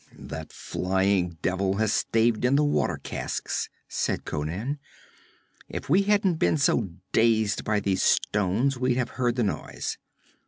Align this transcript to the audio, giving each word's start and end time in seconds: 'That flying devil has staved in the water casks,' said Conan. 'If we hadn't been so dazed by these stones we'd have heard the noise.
'That 0.17 0.51
flying 0.51 1.37
devil 1.43 1.75
has 1.75 1.93
staved 1.93 2.43
in 2.43 2.55
the 2.55 2.63
water 2.63 2.97
casks,' 3.03 3.69
said 3.87 4.25
Conan. 4.25 4.79
'If 5.69 5.89
we 5.89 6.01
hadn't 6.01 6.37
been 6.39 6.57
so 6.57 6.89
dazed 7.11 7.63
by 7.63 7.79
these 7.79 8.01
stones 8.01 8.79
we'd 8.79 8.97
have 8.97 9.09
heard 9.21 9.35
the 9.35 9.43
noise. 9.43 9.99